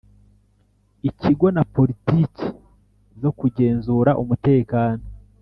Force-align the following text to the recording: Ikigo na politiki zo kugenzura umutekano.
Ikigo 1.09 1.47
na 1.55 1.63
politiki 1.75 2.45
zo 3.21 3.31
kugenzura 3.39 4.11
umutekano. 4.21 5.03